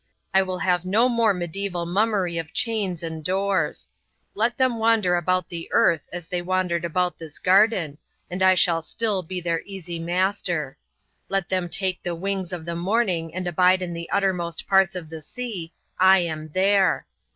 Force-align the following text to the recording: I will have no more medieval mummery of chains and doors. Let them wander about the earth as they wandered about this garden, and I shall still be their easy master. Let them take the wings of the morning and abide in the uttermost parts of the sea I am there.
I 0.33 0.41
will 0.41 0.57
have 0.57 0.83
no 0.83 1.07
more 1.07 1.31
medieval 1.31 1.85
mummery 1.85 2.39
of 2.39 2.55
chains 2.55 3.03
and 3.03 3.23
doors. 3.23 3.87
Let 4.33 4.57
them 4.57 4.79
wander 4.79 5.15
about 5.15 5.47
the 5.49 5.69
earth 5.71 6.09
as 6.11 6.27
they 6.27 6.41
wandered 6.41 6.83
about 6.83 7.19
this 7.19 7.37
garden, 7.37 7.99
and 8.27 8.41
I 8.41 8.55
shall 8.55 8.81
still 8.81 9.21
be 9.21 9.39
their 9.39 9.61
easy 9.61 9.99
master. 9.99 10.75
Let 11.29 11.49
them 11.49 11.69
take 11.69 12.01
the 12.01 12.15
wings 12.15 12.51
of 12.51 12.65
the 12.65 12.75
morning 12.75 13.35
and 13.35 13.45
abide 13.45 13.83
in 13.83 13.93
the 13.93 14.09
uttermost 14.09 14.65
parts 14.67 14.95
of 14.95 15.07
the 15.07 15.21
sea 15.21 15.71
I 15.99 16.21
am 16.21 16.49
there. 16.49 17.05